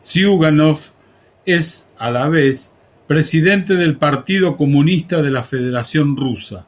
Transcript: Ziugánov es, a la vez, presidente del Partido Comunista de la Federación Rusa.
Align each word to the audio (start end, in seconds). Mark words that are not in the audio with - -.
Ziugánov 0.00 0.78
es, 1.44 1.88
a 1.98 2.08
la 2.12 2.28
vez, 2.28 2.72
presidente 3.08 3.74
del 3.74 3.96
Partido 3.98 4.56
Comunista 4.56 5.20
de 5.22 5.32
la 5.32 5.42
Federación 5.42 6.16
Rusa. 6.16 6.66